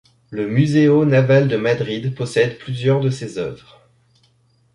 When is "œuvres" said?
3.37-3.81